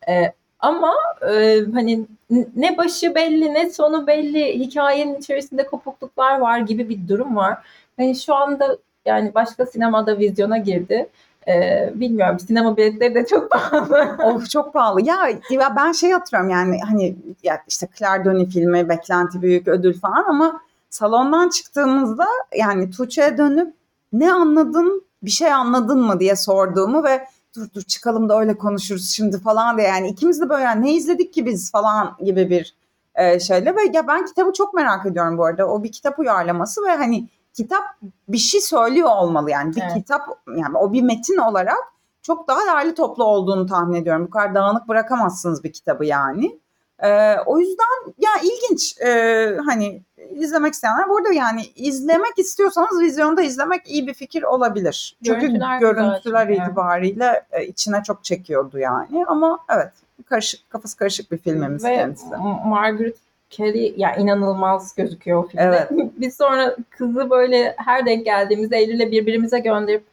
[0.09, 0.93] Ee, ama
[1.31, 2.05] e, hani
[2.55, 7.57] ne başı belli ne sonu belli hikayenin içerisinde kopukluklar var gibi bir durum var.
[7.97, 11.09] Hani şu anda yani başka sinemada vizyona girdi.
[11.49, 14.17] Ee, bilmiyorum sinema biletleri de çok pahalı.
[14.23, 15.01] Of çok pahalı.
[15.01, 15.15] Ya,
[15.49, 20.25] ya ben şey hatırlıyorum yani hani ya işte Claire Denis filmi beklenti büyük ödül falan
[20.29, 23.73] ama salondan çıktığımızda yani Tuğçe'ye dönüp
[24.13, 29.09] ne anladın bir şey anladın mı diye sorduğumu ve dur dur çıkalım da öyle konuşuruz
[29.09, 32.75] şimdi falan diye yani ikimiz de böyle yani ne izledik ki biz falan gibi bir
[33.15, 36.81] e, şeyle ve ya ben kitabı çok merak ediyorum bu arada o bir kitap uyarlaması
[36.85, 37.83] ve hani kitap
[38.27, 39.93] bir şey söylüyor olmalı yani bir Evet.
[39.93, 40.21] kitap
[40.57, 41.77] yani o bir metin olarak
[42.21, 44.25] çok daha değerli toplu olduğunu tahmin ediyorum.
[44.25, 46.59] Bu kadar dağınık bırakamazsınız bir kitabı yani.
[47.03, 53.89] Ee, o yüzden ya ilginç Ee, hani izlemek isteyenler burada yani izlemek istiyorsanız vizyonda izlemek
[53.91, 55.17] iyi bir fikir olabilir.
[55.25, 59.91] Çünkü Görüntüler görüntüler, itibariyle e, içine çok çekiyordu yani ama evet
[60.25, 62.25] karışık kafası karışık bir filmimiz Ve kendisi.
[62.65, 63.15] Margaret
[63.49, 65.63] Kelly ya inanılmaz gözüküyor o filmde.
[65.63, 65.91] Evet.
[66.17, 70.03] Biz sonra kızı böyle her denk geldiğimizde Eylül'le birbirimize gönderip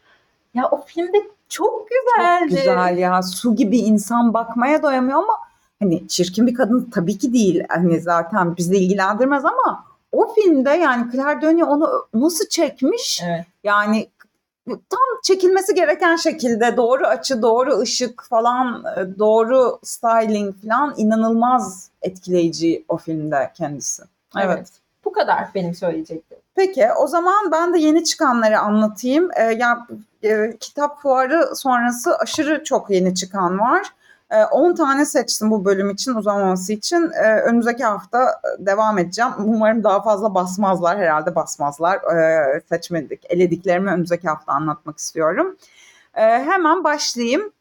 [0.54, 1.18] ya o filmde
[1.48, 2.50] çok güzeldi.
[2.50, 5.34] Çok güzel ya su gibi insan bakmaya doyamıyor ama
[5.80, 11.12] hani çirkin bir kadın tabii ki değil hani zaten bizi ilgilendirmez ama o filmde yani
[11.12, 13.44] Claire Denis onu nasıl çekmiş Evet.
[13.64, 14.08] yani
[14.66, 22.84] tam çekilmesi gereken şekilde doğru açı doğru ışık falan e, doğru styling falan inanılmaz etkileyici
[22.88, 24.02] o filmde kendisi.
[24.36, 24.46] Evet.
[24.56, 24.68] evet.
[25.04, 26.42] Bu kadar benim söyleyeceklerim.
[26.54, 29.28] Peki o zaman ben de yeni çıkanları anlatayım.
[29.36, 29.86] Ee, ya
[30.22, 33.92] e, kitap fuarı sonrası aşırı çok yeni çıkan var.
[34.30, 37.10] Ee, 10 tane seçtim bu bölüm için uzamaması için.
[37.24, 39.32] Ee, önümüzdeki hafta devam edeceğim.
[39.38, 40.98] Umarım daha fazla basmazlar.
[40.98, 41.96] Herhalde basmazlar.
[41.96, 43.24] Ee, seçmedik.
[43.28, 45.56] Elediklerimi önümüzdeki hafta anlatmak istiyorum.
[46.14, 47.52] Ee, hemen başlayayım.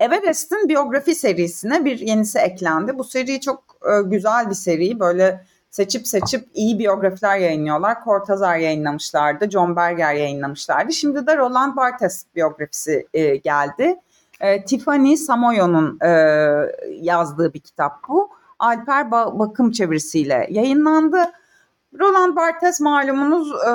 [0.00, 2.98] Everest'in biyografi serisine bir yenisi eklendi.
[2.98, 5.00] Bu seri çok e, güzel bir seri.
[5.00, 7.96] Böyle seçip seçip iyi biyografiler yayınlıyorlar.
[8.04, 10.92] Cortázar yayınlamışlardı, John Berger yayınlamışlardı.
[10.92, 13.96] Şimdi de Roland Barthes biyografisi e, geldi.
[14.42, 16.08] E, Tiffany Samoyo'nun e,
[17.00, 18.30] yazdığı bir kitap bu.
[18.58, 21.18] Alper ba- Bakım çevirisiyle yayınlandı.
[22.00, 23.72] Roland Barthes malumunuz e,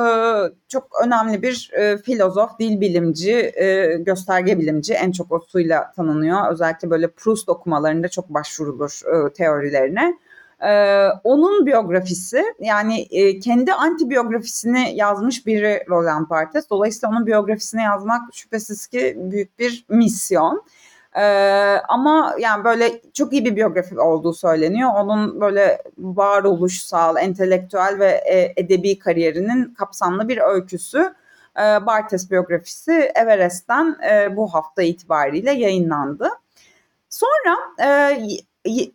[0.68, 4.94] çok önemli bir e, filozof, dil bilimci, e, gösterge bilimci.
[4.94, 6.52] En çok o suyla tanınıyor.
[6.52, 10.18] Özellikle böyle Proust okumalarında çok başvurulur e, teorilerine.
[10.64, 16.70] Ee, onun biyografisi yani e, kendi antibiyografisini yazmış biri Roland Barthes.
[16.70, 20.64] Dolayısıyla onun biyografisini yazmak şüphesiz ki büyük bir misyon.
[21.16, 21.22] Ee,
[21.90, 24.90] ama yani böyle çok iyi bir biyografi olduğu söyleniyor.
[24.96, 31.14] Onun böyle varoluşsal, entelektüel ve e, edebi kariyerinin kapsamlı bir öyküsü.
[31.58, 36.30] Ee, Barthes biyografisi Everest'ten e, bu hafta itibariyle yayınlandı.
[37.10, 38.18] Sonra e,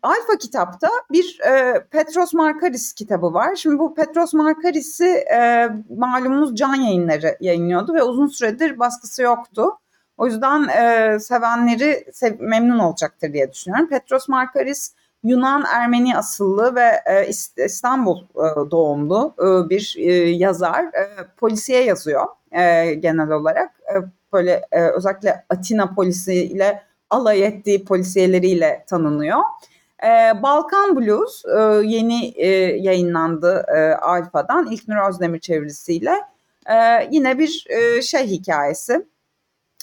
[0.02, 3.56] Alfa kitapta bir e, Petros Markaris kitabı var.
[3.56, 9.70] Şimdi bu Petros Markaris'i e, malumunuz can yayınları yayınlıyordu ve uzun süredir baskısı yoktu.
[10.16, 13.88] O yüzden e, sevenleri sev, memnun olacaktır diye düşünüyorum.
[13.88, 17.28] Petros Markaris Yunan Ermeni asıllı ve e,
[17.64, 20.85] İstanbul e, doğumlu e, bir e, yazar.
[20.85, 23.70] E, polisiye yazıyor e, genel olarak.
[23.94, 23.94] E,
[24.32, 26.82] böyle e, özellikle Atina polisiyle
[27.12, 29.40] alay ettiği polisiyeleriyle tanınıyor.
[30.05, 36.20] Ee, Balkan Blues e, yeni e, yayınlandı e, Alfa'dan İlknur Özdemir çevirisiyle.
[36.66, 39.07] E, yine bir e, şey hikayesi.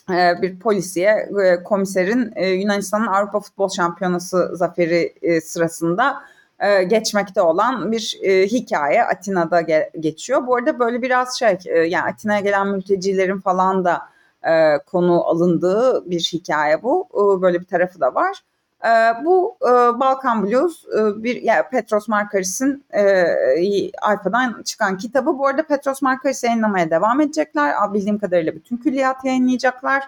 [0.10, 6.24] E, bir polisiye e, komiserin e, Yunanistan'ın Avrupa Futbol Şampiyonası zaferi e, sırasında
[6.60, 10.48] e, geçmekte olan bir e, hikaye Atina'da ge- geçiyor.
[10.48, 14.02] Bu arada böyle biraz şey e, yani Atina'ya gelen mültecilerin falan da
[14.48, 17.08] e, konu alındığı bir hikaye bu.
[17.14, 18.44] E, böyle bir tarafı da var.
[18.86, 23.26] E, bu e, Balkan Blues e, bir yani Petros Markaris'in e,
[24.02, 25.38] Alfa'dan çıkan kitabı.
[25.38, 27.76] Bu arada Petros Markaris'i yayınlamaya devam edecekler.
[27.94, 30.04] Bildiğim kadarıyla bütün külliyat yayınlayacaklar.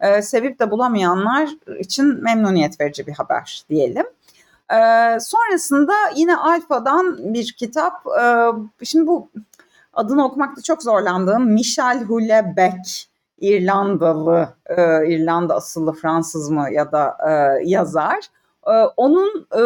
[0.00, 4.06] E, sevip de bulamayanlar için memnuniyet verici bir haber diyelim.
[4.70, 4.78] E,
[5.20, 7.92] sonrasında yine Alfa'dan bir kitap.
[8.20, 8.50] E,
[8.84, 9.28] şimdi bu
[9.94, 13.11] adını okumakta çok zorlandığım Michel Houellebecq
[13.42, 18.18] İrlandalı, e, İrlanda asıllı Fransız mı ya da e, yazar.
[18.66, 19.62] E, onun e,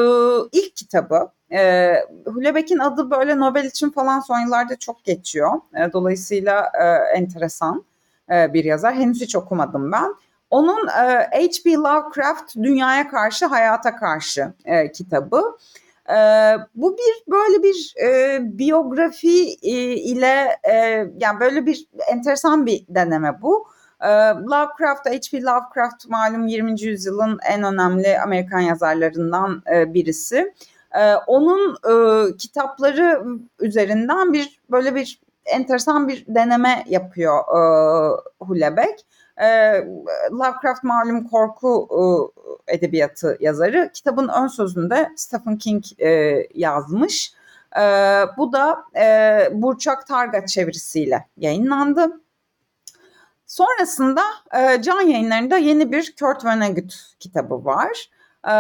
[0.53, 1.29] ilk kitabı.
[1.53, 1.93] E,
[2.25, 5.51] Houellebecq'in adı böyle Nobel için falan son yıllarda çok geçiyor.
[5.75, 6.85] E, dolayısıyla e,
[7.19, 7.85] enteresan
[8.31, 8.95] e, bir yazar.
[8.95, 10.15] Henüz hiç okumadım ben.
[10.51, 11.73] Onun e, H.P.
[11.73, 15.57] Lovecraft Dünyaya Karşı Hayata Karşı e, kitabı.
[16.11, 16.16] E,
[16.75, 20.75] bu bir böyle bir e, biyografi e, ile e,
[21.21, 23.66] yani böyle bir enteresan bir deneme bu.
[24.01, 24.09] E,
[24.51, 25.42] Lovecraft, H.P.
[25.42, 26.83] Lovecraft malum 20.
[26.83, 30.55] yüzyılın en önemli Amerikan yazarlarından e, birisi.
[30.99, 33.25] E, onun e, kitapları
[33.61, 37.61] üzerinden bir böyle bir enteresan bir deneme yapıyor e,
[38.40, 39.03] Houellebecq.
[39.40, 39.46] E,
[40.33, 41.88] Lovecraft malum korku
[42.68, 43.90] e, edebiyatı yazarı.
[43.94, 47.33] Kitabın ön sözünde Stephen King e, yazmış.
[47.77, 47.83] E,
[48.37, 52.20] bu da e, Burçak Targa çevirisiyle yayınlandı.
[53.46, 54.22] Sonrasında
[54.55, 58.11] e, Can Yayınları'nda yeni bir Kurt Vonnegut kitabı var.
[58.46, 58.54] E,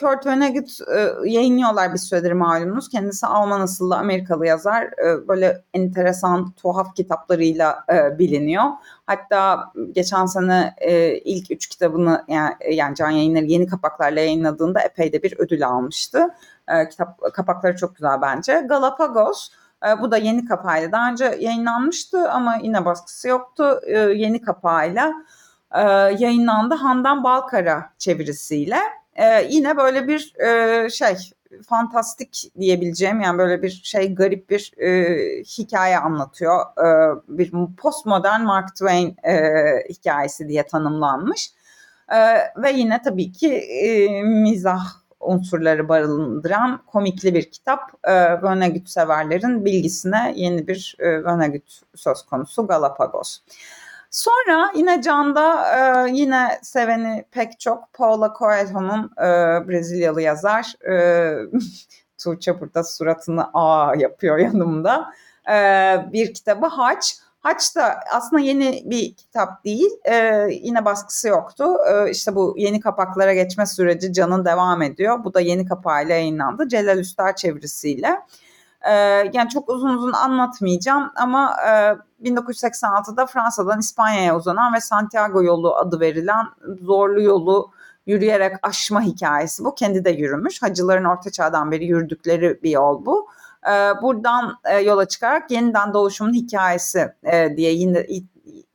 [0.00, 2.88] Kurt Vonnegut e, yayınlıyorlar bir süredir malumunuz.
[2.88, 4.84] Kendisi Alman asıllı Amerikalı yazar.
[4.84, 8.64] E, böyle enteresan, tuhaf kitaplarıyla e, biliniyor.
[9.06, 12.24] Hatta geçen sene e, ilk üç kitabını
[12.70, 16.28] yani, Can Yayınları yeni kapaklarla yayınladığında epey de bir ödül almıştı.
[16.68, 18.66] E, kitap kapakları çok güzel bence.
[18.68, 19.48] Galapagos
[20.02, 20.92] bu da yeni kapağıyla.
[20.92, 23.80] Daha önce yayınlanmıştı ama yine baskısı yoktu.
[24.14, 25.12] Yeni kapağıyla
[25.74, 25.80] e,
[26.18, 28.78] yayınlandı Handan Balkara çevirisiyle.
[29.16, 31.16] E, yine böyle bir e, şey
[31.66, 36.60] fantastik diyebileceğim yani böyle bir şey garip bir e, hikaye anlatıyor.
[36.60, 39.34] E, bir postmodern Mark Twain e,
[39.88, 41.50] hikayesi diye tanımlanmış.
[42.08, 42.18] E,
[42.62, 44.84] ve yine tabii ki e, mizah
[45.20, 47.80] unsurları barındıran komikli bir kitap.
[48.04, 53.38] E, Vonnegut severlerin bilgisine yeni bir e, Vonnegut söz konusu Galapagos.
[54.14, 59.28] Sonra yine Can'da e, yine seveni pek çok Paula Coelho'nun e,
[59.68, 60.74] Brezilyalı yazar.
[60.90, 61.34] E,
[62.18, 65.12] Tuğçe burada suratını a yapıyor yanımda.
[65.50, 65.56] E,
[66.12, 67.16] bir kitabı Haç.
[67.40, 69.90] Haç da aslında yeni bir kitap değil.
[70.04, 71.64] Ee, yine baskısı yoktu.
[71.90, 75.24] Ee, işte bu yeni kapaklara geçme süreci Can'ın devam ediyor.
[75.24, 76.68] Bu da yeni kapağıyla yayınlandı.
[76.68, 78.20] Celal Üster çevirisiyle.
[78.88, 78.92] Ee,
[79.32, 81.70] yani çok uzun uzun anlatmayacağım ama e,
[82.28, 86.46] 1986'da Fransa'dan İspanya'ya uzanan ve Santiago yolu adı verilen
[86.80, 87.70] zorlu yolu
[88.06, 89.74] yürüyerek aşma hikayesi bu.
[89.74, 90.62] Kendi de yürümüş.
[90.62, 93.28] Hacıların orta çağdan beri yürüdükleri bir yol bu.
[94.02, 97.14] Buradan yola çıkarak yeniden doğuşumun hikayesi
[97.56, 98.06] diye yine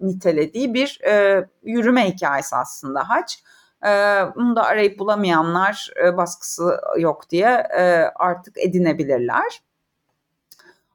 [0.02, 1.02] nitelediği bir
[1.64, 3.44] yürüme hikayesi aslında haç.
[4.36, 7.50] Bunu da arayıp bulamayanlar baskısı yok diye
[8.16, 9.62] artık edinebilirler.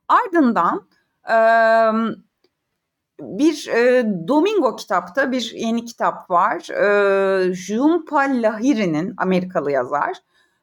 [0.09, 0.89] Ardından
[3.21, 3.67] bir
[4.29, 6.61] Domingo kitapta bir yeni kitap var.
[7.53, 10.17] Jhumpa Lahiri'nin Amerikalı yazar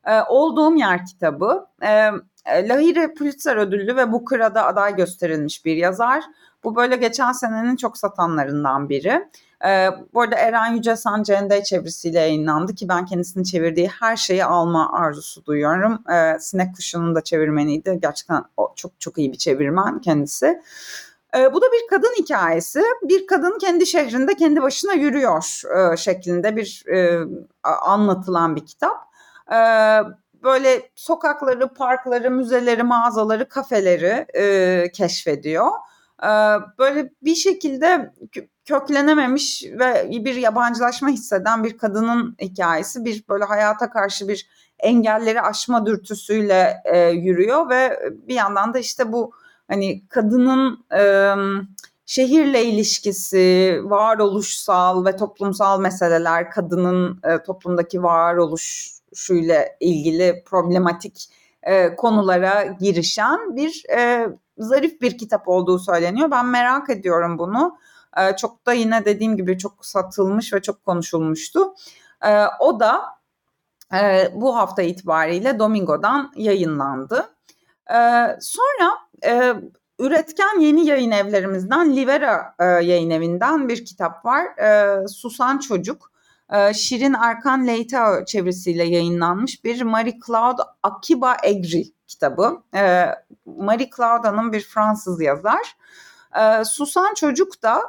[0.05, 1.65] E, Olduğum Yer kitabı.
[1.81, 2.11] E,
[2.47, 6.23] Lahire Pulitzer ödüllü ve Booker'a da aday gösterilmiş bir yazar.
[6.63, 9.27] Bu böyle geçen senenin çok satanlarından biri.
[9.65, 14.93] Ee, bu arada Eren Yücesen CND çevirisiyle yayınlandı ki ben kendisinin çevirdiği her şeyi alma
[14.93, 16.03] arzusu duyuyorum.
[16.13, 17.99] Ee, Sinek Kuşu'nun da çevirmeniydi.
[18.01, 20.61] Gerçekten o, çok çok iyi bir çevirmen kendisi.
[21.37, 22.83] Ee, bu da bir kadın hikayesi.
[23.03, 25.61] Bir kadın kendi şehrinde kendi başına yürüyor
[25.93, 27.19] e, şeklinde bir e,
[27.63, 28.97] anlatılan bir kitap.
[29.51, 29.57] E,
[30.43, 35.67] böyle sokakları, parkları, müzeleri, mağazaları, kafeleri e, keşfediyor.
[36.23, 36.29] E,
[36.79, 38.13] böyle bir şekilde
[38.65, 43.05] köklenememiş ve bir yabancılaşma hisseden bir kadının hikayesi.
[43.05, 44.47] Bir böyle hayata karşı bir
[44.79, 49.31] engelleri aşma dürtüsüyle e, yürüyor ve bir yandan da işte bu
[49.67, 51.33] hani kadının e,
[52.05, 61.29] şehirle ilişkisi, varoluşsal ve toplumsal meseleler, kadının e, toplumdaki varoluşuyla ilgili problematik
[61.63, 66.31] e, konulara girişen bir e, zarif bir kitap olduğu söyleniyor.
[66.31, 67.77] Ben merak ediyorum bunu.
[68.17, 71.73] E, çok da yine dediğim gibi çok satılmış ve çok konuşulmuştu.
[72.25, 73.03] E, o da
[73.93, 77.29] e, bu hafta itibariyle Domingo'dan yayınlandı.
[77.89, 77.97] E,
[78.41, 79.53] sonra e,
[79.99, 84.45] üretken yeni yayın evlerimizden Livera e, yayın evinden bir kitap var.
[85.07, 86.11] Susan Çocuk.
[86.53, 92.63] E, Şirin Arkan Leitao çevirisiyle yayınlanmış bir Marie Claude Akiba Egri kitabı.
[93.45, 95.75] Marie Claude'nın bir Fransız yazar.
[96.65, 97.81] Susan Çocuk da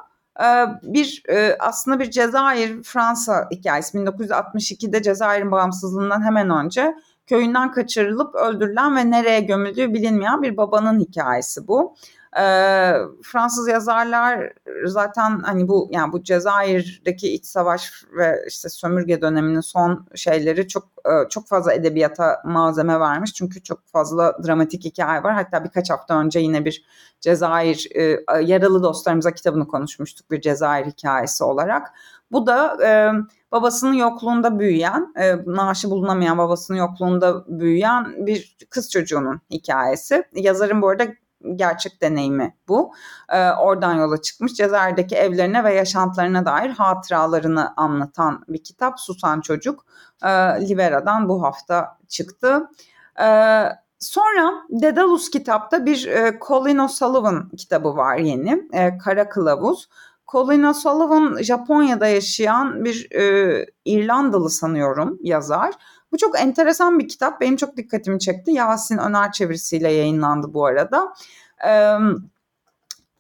[0.83, 1.23] bir
[1.61, 6.95] aslında bir Cezayir Fransa hikayesi 1962'de Cezayir'in bağımsızlığından hemen önce
[7.27, 11.97] köyünden kaçırılıp öldürülen ve nereye gömüldüğü bilinmeyen bir babanın hikayesi bu.
[12.37, 12.45] E,
[13.23, 14.53] Fransız yazarlar
[14.85, 20.85] zaten hani bu yani bu Cezayir'deki iç savaş ve işte sömürge döneminin son şeyleri çok
[20.85, 23.35] e, çok fazla edebiyata malzeme vermiş.
[23.35, 25.35] Çünkü çok fazla dramatik hikaye var.
[25.35, 26.85] Hatta birkaç hafta önce yine bir
[27.21, 31.93] Cezayir e, Yaralı Dostlarımıza kitabını konuşmuştuk bir Cezayir hikayesi olarak.
[32.33, 33.13] Bu da e,
[33.53, 40.25] babasının yokluğunda büyüyen, e, naaşı bulunamayan babasının yokluğunda büyüyen bir kız çocuğunun hikayesi.
[40.35, 41.05] Yazarın bu arada
[41.57, 42.93] gerçek deneyimi bu.
[43.29, 49.85] E, oradan yola çıkmış Cezayir'deki evlerine ve yaşantılarına dair hatıralarını anlatan bir kitap Susan Çocuk.
[50.25, 50.29] E,
[50.69, 52.69] Libera'dan bu hafta çıktı.
[53.21, 53.29] E,
[53.99, 58.69] sonra Dedalus kitapta bir e, Colin O'Sullivan kitabı var yeni.
[58.73, 59.89] E, Kara Kılavuz.
[60.33, 65.75] Colin O'Sullivan Japonya'da yaşayan bir e, İrlandalı sanıyorum yazar.
[66.13, 67.41] Bu çok enteresan bir kitap.
[67.41, 68.51] Benim çok dikkatimi çekti.
[68.51, 71.15] Yasin Öner çevirisiyle yayınlandı bu arada.
[71.67, 71.97] Ee,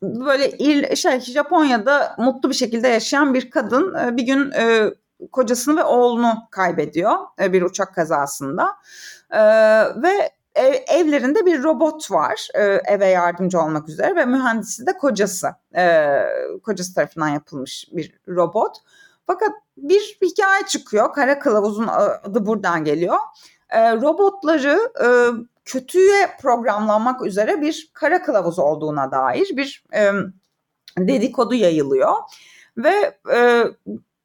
[0.02, 4.90] böyle şey Japonya'da mutlu bir şekilde yaşayan bir kadın bir gün e,
[5.32, 8.68] kocasını ve oğlunu kaybediyor e, bir uçak kazasında.
[9.30, 9.40] E,
[10.02, 15.48] ve ev, evlerinde bir robot var e, eve yardımcı olmak üzere ve mühendisi de kocası.
[15.76, 16.06] E,
[16.62, 18.76] kocası tarafından yapılmış bir robot.
[19.26, 21.12] Fakat bir hikaye çıkıyor.
[21.12, 23.16] Kara Kılavuz'un adı buradan geliyor.
[23.70, 25.06] E, robotları e,
[25.64, 30.10] kötüye programlanmak üzere bir kara kılavuz olduğuna dair bir e,
[30.98, 32.12] dedikodu yayılıyor.
[32.76, 33.64] Ve e,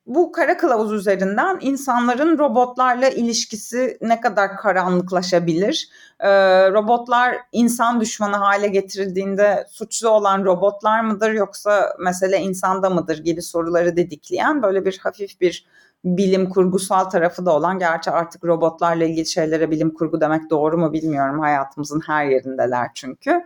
[0.07, 5.89] bu kara kılavuz üzerinden insanların robotlarla ilişkisi ne kadar karanlıklaşabilir?
[6.19, 6.29] Ee,
[6.71, 13.97] robotlar insan düşmanı hale getirildiğinde suçlu olan robotlar mıdır yoksa mesele insanda mıdır gibi soruları
[13.97, 15.65] dedikleyen böyle bir hafif bir
[16.05, 20.93] bilim kurgusal tarafı da olan gerçi artık robotlarla ilgili şeylere bilim kurgu demek doğru mu
[20.93, 23.43] bilmiyorum hayatımızın her yerindeler çünkü.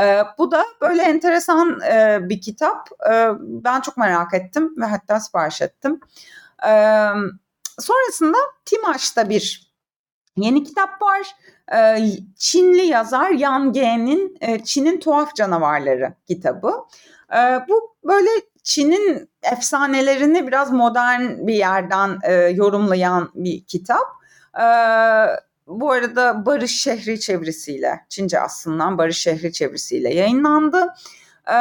[0.00, 2.88] E, bu da böyle enteresan e, bir kitap.
[3.10, 6.00] E, ben çok merak ettim ve hatta sipariş ettim.
[6.66, 6.72] E,
[7.78, 9.72] sonrasında Timaş'ta bir
[10.36, 11.26] yeni kitap var.
[11.74, 16.72] E, Çinli yazar Yan Ge'nin e, Çin'in Tuhaf Canavarları kitabı.
[17.34, 18.30] E, bu böyle
[18.62, 24.06] Çin'in efsanelerini biraz modern bir yerden e, yorumlayan bir kitap.
[24.60, 24.64] E,
[25.66, 30.94] bu arada Barış Şehri çevirisiyle, Çince aslında Barış Şehri çevirisiyle yayınlandı.
[31.48, 31.56] E,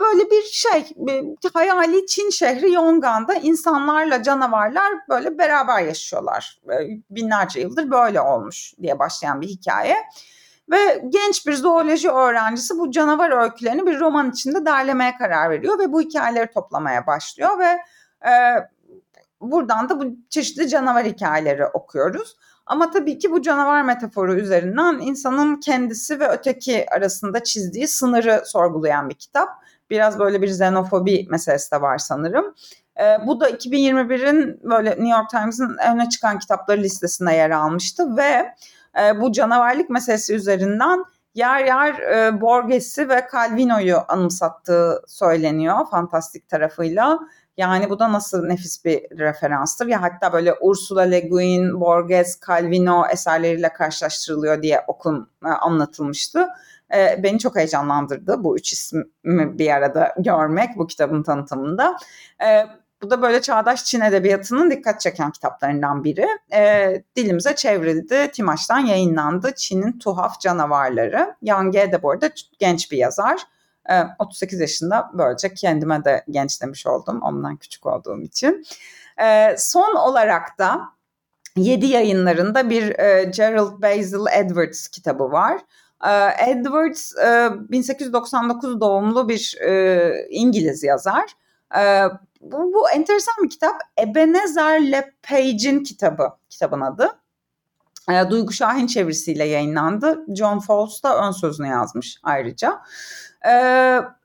[0.00, 6.60] böyle bir şey, bir hayali Çin şehri Yongan'da insanlarla canavarlar böyle beraber yaşıyorlar.
[6.70, 6.76] E,
[7.10, 9.96] binlerce yıldır böyle olmuş diye başlayan bir hikaye.
[10.70, 15.92] Ve genç bir zooloji öğrencisi bu canavar öykülerini bir roman içinde derlemeye karar veriyor ve
[15.92, 17.78] bu hikayeleri toplamaya başlıyor ve
[18.30, 18.32] e,
[19.40, 22.36] buradan da bu çeşitli canavar hikayeleri okuyoruz.
[22.68, 29.08] Ama tabii ki bu canavar metaforu üzerinden insanın kendisi ve öteki arasında çizdiği sınırı sorgulayan
[29.10, 29.48] bir kitap.
[29.90, 32.54] Biraz böyle bir xenofobi meselesi de var sanırım.
[33.00, 38.54] E, bu da 2021'in böyle New York Times'ın öne çıkan kitapları listesinde yer almıştı ve
[39.02, 41.04] e, bu canavarlık meselesi üzerinden
[41.34, 47.18] yer yer e, Borges'i ve Calvino'yu anımsattığı söyleniyor fantastik tarafıyla.
[47.58, 49.86] Yani bu da nasıl nefis bir referanstır.
[49.86, 56.48] Ya hatta böyle Ursula Le Guin, Borges, Calvino eserleriyle karşılaştırılıyor diye okun e, anlatılmıştı.
[56.94, 59.04] E, beni çok heyecanlandırdı bu üç ismi
[59.58, 61.96] bir arada görmek bu kitabın tanıtımında.
[62.46, 62.66] E,
[63.02, 66.26] bu da böyle çağdaş Çin edebiyatının dikkat çeken kitaplarından biri.
[66.52, 68.30] E, dilimize çevrildi.
[68.32, 69.52] Timaş'tan yayınlandı.
[69.56, 71.34] Çin'in tuhaf canavarları.
[71.42, 73.40] Yang Ge de bu arada genç bir yazar.
[73.90, 77.22] E, 38 yaşında böylece kendime de genç demiş oldum.
[77.22, 78.64] Ondan küçük olduğum için.
[79.22, 80.80] E, son olarak da
[81.56, 85.60] 7 yayınlarında bir e, Gerald Basil Edwards kitabı var.
[86.04, 91.24] E, Edwards e, 1899 doğumlu bir e, İngiliz yazar.
[91.78, 92.04] E,
[92.40, 93.74] bu, bu enteresan bir kitap.
[94.02, 97.08] Ebenezer Le Page'in kitabı, kitabın adı.
[98.10, 100.24] E, Duygu Şahin çevirisiyle yayınlandı.
[100.36, 102.80] John Fowles da ön sözünü yazmış ayrıca.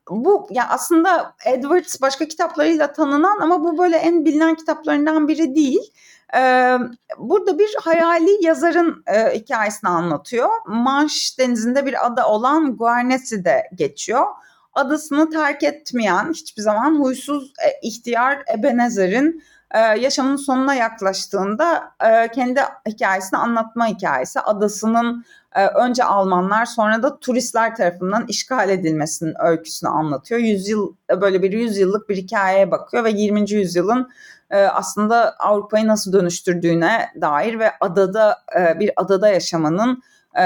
[0.09, 5.93] Bu ya aslında Edwards başka kitaplarıyla tanınan ama bu böyle en bilinen kitaplarından biri değil.
[6.35, 6.77] Ee,
[7.17, 10.49] burada bir hayali yazarın e, hikayesini anlatıyor.
[10.67, 14.25] Manş denizinde bir ada olan Guernsey'de geçiyor
[14.73, 19.43] adasını terk etmeyen hiçbir zaman huysuz e, ihtiyar Ebenezer'in
[19.73, 24.39] e, yaşamının sonuna yaklaştığında e, kendi hikayesini anlatma hikayesi.
[24.39, 30.41] Adasının e, önce Almanlar sonra da turistler tarafından işgal edilmesinin öyküsünü anlatıyor.
[30.41, 33.51] Yüzyıl böyle bir yüzyıllık bir hikayeye bakıyor ve 20.
[33.51, 34.09] yüzyılın
[34.49, 40.03] e, aslında Avrupa'yı nasıl dönüştürdüğüne dair ve adada e, bir adada yaşamanın
[40.37, 40.45] e,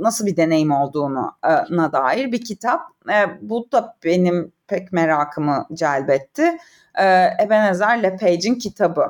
[0.00, 1.36] nasıl bir deneyim olduğuna
[1.92, 2.80] dair bir kitap.
[3.10, 6.58] E, bu da benim pek merakımı celbetti.
[6.98, 9.08] E, Ebenezer Le Page'in kitabı.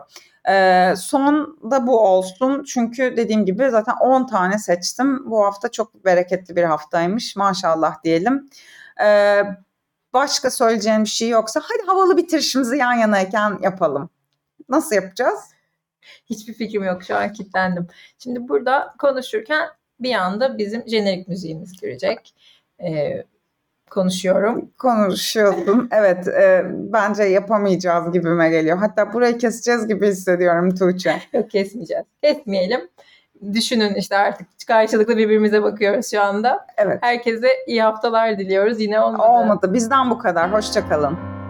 [0.48, 5.30] E, son da bu olsun çünkü dediğim gibi zaten 10 tane seçtim.
[5.30, 8.50] Bu hafta çok bereketli bir haftaymış maşallah diyelim.
[9.05, 9.42] E,
[10.12, 14.11] başka söyleyeceğim bir şey yoksa hadi havalı bitirişimizi yan yanayken yapalım.
[14.68, 15.40] Nasıl yapacağız?
[16.26, 17.86] Hiçbir fikrim yok şu an kilitlendim.
[18.18, 19.68] Şimdi burada konuşurken
[20.03, 22.34] bir anda bizim jenerik müziğimiz girecek.
[22.82, 23.24] Ee,
[23.90, 24.70] konuşuyorum.
[24.78, 25.88] Konuşuyordun.
[25.92, 26.28] Evet.
[26.28, 28.78] E, bence yapamayacağız gibime geliyor.
[28.78, 31.14] Hatta burayı keseceğiz gibi hissediyorum Tuğçe.
[31.32, 32.05] Yok kesmeyeceğiz.
[32.22, 32.80] Kesmeyelim.
[33.53, 36.66] Düşünün işte artık karşılıklı birbirimize bakıyoruz şu anda.
[36.76, 36.98] Evet.
[37.00, 38.80] Herkese iyi haftalar diliyoruz.
[38.80, 39.22] Yine olmadı.
[39.22, 39.74] Olmadı.
[39.74, 40.53] Bizden bu kadar.
[40.53, 41.41] Hoşçakalın.